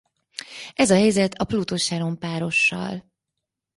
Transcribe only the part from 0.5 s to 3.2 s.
Ez a helyzet a Pluto-Charon párossal.